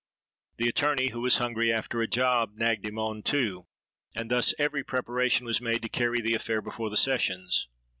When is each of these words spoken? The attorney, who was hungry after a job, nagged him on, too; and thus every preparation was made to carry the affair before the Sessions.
The 0.57 0.67
attorney, 0.67 1.09
who 1.11 1.21
was 1.21 1.37
hungry 1.37 1.71
after 1.71 2.01
a 2.01 2.07
job, 2.07 2.53
nagged 2.57 2.87
him 2.87 2.97
on, 2.97 3.21
too; 3.21 3.67
and 4.15 4.31
thus 4.31 4.55
every 4.57 4.83
preparation 4.83 5.45
was 5.45 5.61
made 5.61 5.83
to 5.83 5.89
carry 5.89 6.19
the 6.21 6.33
affair 6.33 6.59
before 6.59 6.89
the 6.89 6.97
Sessions. 6.97 7.67